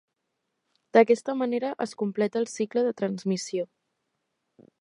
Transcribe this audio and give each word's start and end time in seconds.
D'aquesta 0.97 1.35
manera 1.43 1.71
es 1.87 1.93
completa 2.01 2.43
el 2.43 2.51
cicle 2.57 2.87
de 2.89 2.97
transmissió. 3.03 3.71